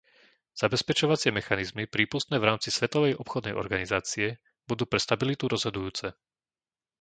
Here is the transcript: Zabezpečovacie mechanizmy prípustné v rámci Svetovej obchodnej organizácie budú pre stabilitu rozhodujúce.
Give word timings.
Zabezpečovacie 0.61 1.29
mechanizmy 1.39 1.83
prípustné 1.95 2.35
v 2.41 2.47
rámci 2.49 2.69
Svetovej 2.77 3.13
obchodnej 3.23 3.53
organizácie 3.63 4.27
budú 4.69 4.83
pre 4.91 4.97
stabilitu 5.07 5.43
rozhodujúce. 5.53 6.07